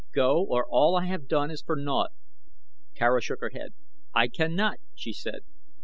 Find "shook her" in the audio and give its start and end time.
3.21-3.51